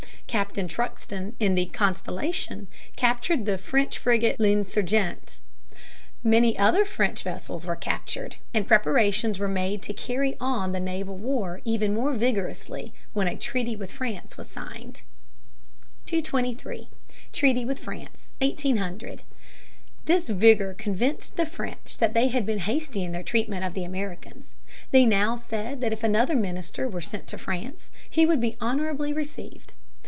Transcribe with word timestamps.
Captain 0.27 0.65
Truxton, 0.65 1.35
in 1.41 1.55
the 1.55 1.65
Constellation, 1.65 2.67
captured 2.95 3.43
the 3.43 3.57
French 3.57 3.97
frigate 3.97 4.39
L'Insurgent. 4.39 5.41
Many 6.23 6.57
other 6.57 6.85
French 6.85 7.21
vessels 7.23 7.65
were 7.65 7.75
captured, 7.75 8.37
and 8.53 8.65
preparations 8.65 9.39
were 9.39 9.49
made 9.49 9.81
to 9.81 9.93
carry 9.93 10.37
on 10.39 10.71
the 10.71 10.79
naval 10.79 11.17
war 11.17 11.59
even 11.65 11.93
more 11.93 12.13
vigorously 12.13 12.93
when 13.11 13.27
a 13.27 13.35
treaty 13.35 13.75
with 13.75 13.91
France 13.91 14.37
was 14.37 14.49
signed. 14.49 15.01
[Sidenote: 16.05 16.29
Another 16.29 16.29
commission 16.29 16.47
sent 16.47 16.59
to 16.59 16.63
France.] 16.63 16.87
[Sidenote: 17.33 17.33
The 17.33 17.37
treaty 17.37 17.61
of 17.63 17.67
1800.] 17.67 17.67
223. 17.67 17.67
Treaty 17.67 17.67
with 17.67 17.79
France, 17.79 18.31
1800. 18.39 19.23
This 20.05 20.29
vigor 20.29 20.73
convinced 20.75 21.35
the 21.35 21.45
French 21.45 21.97
that 21.97 22.13
they 22.13 22.29
had 22.29 22.45
been 22.45 22.59
hasty 22.59 23.03
in 23.03 23.11
their 23.11 23.21
treatment 23.21 23.65
of 23.65 23.73
the 23.73 23.83
Americans. 23.83 24.53
They 24.91 25.05
now 25.05 25.35
said 25.35 25.81
that 25.81 25.91
if 25.91 26.05
another 26.05 26.35
minister 26.35 26.87
were 26.87 27.01
sent 27.01 27.27
to 27.27 27.37
France, 27.37 27.91
he 28.09 28.25
would 28.25 28.39
be 28.39 28.55
honorably 28.61 29.11
received. 29.11 29.73